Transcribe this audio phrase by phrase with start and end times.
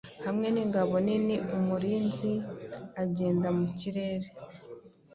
[0.25, 2.31] Hamwe ningabo niniumurinzi
[3.03, 4.27] ugenda mu kirere